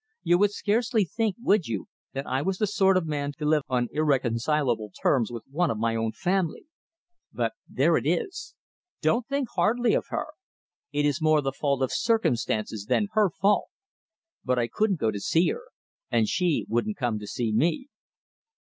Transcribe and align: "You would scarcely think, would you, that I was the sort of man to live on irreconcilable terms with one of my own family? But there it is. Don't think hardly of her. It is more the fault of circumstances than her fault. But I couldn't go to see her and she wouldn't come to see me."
"You 0.23 0.39
would 0.39 0.49
scarcely 0.49 1.05
think, 1.05 1.35
would 1.37 1.67
you, 1.67 1.87
that 2.13 2.25
I 2.25 2.41
was 2.41 2.57
the 2.57 2.65
sort 2.65 2.97
of 2.97 3.05
man 3.05 3.33
to 3.33 3.45
live 3.45 3.61
on 3.69 3.87
irreconcilable 3.91 4.91
terms 4.99 5.29
with 5.31 5.43
one 5.47 5.69
of 5.69 5.77
my 5.77 5.95
own 5.95 6.11
family? 6.13 6.65
But 7.31 7.53
there 7.69 7.95
it 7.97 8.07
is. 8.07 8.55
Don't 9.03 9.27
think 9.27 9.49
hardly 9.51 9.93
of 9.93 10.05
her. 10.07 10.25
It 10.91 11.05
is 11.05 11.21
more 11.21 11.39
the 11.39 11.51
fault 11.51 11.83
of 11.83 11.91
circumstances 11.93 12.85
than 12.87 13.09
her 13.11 13.29
fault. 13.29 13.67
But 14.43 14.57
I 14.57 14.67
couldn't 14.69 14.99
go 14.99 15.11
to 15.11 15.19
see 15.19 15.49
her 15.49 15.65
and 16.09 16.27
she 16.27 16.65
wouldn't 16.67 16.97
come 16.97 17.19
to 17.19 17.27
see 17.27 17.53
me." 17.53 17.87